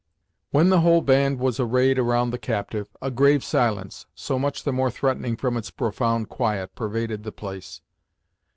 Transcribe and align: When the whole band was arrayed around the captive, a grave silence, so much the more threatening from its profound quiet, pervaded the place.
When 0.49 0.69
the 0.69 0.79
whole 0.79 1.01
band 1.01 1.37
was 1.37 1.59
arrayed 1.59 1.99
around 1.99 2.31
the 2.31 2.39
captive, 2.39 2.89
a 3.03 3.11
grave 3.11 3.43
silence, 3.43 4.07
so 4.15 4.39
much 4.39 4.63
the 4.63 4.73
more 4.73 4.89
threatening 4.89 5.35
from 5.37 5.55
its 5.57 5.69
profound 5.69 6.27
quiet, 6.27 6.73
pervaded 6.73 7.21
the 7.21 7.31
place. 7.31 7.81